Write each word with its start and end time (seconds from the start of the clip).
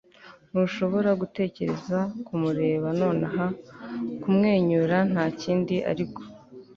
ntushobora 0.49 1.09
gutekereza- 1.21 1.99
kumureba 2.25 2.87
nonaha- 3.01 3.45
kumwenyura 4.21 4.97
ntakindi 5.11 5.75
ariko 5.91 6.21